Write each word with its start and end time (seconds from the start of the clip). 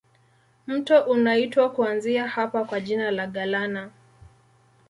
Mto 0.67 0.99
unaitwa 1.03 1.69
kuanzia 1.71 2.27
hapa 2.27 2.65
kwa 2.65 2.79
jina 2.79 3.11
la 3.11 3.27
Galana. 3.27 3.91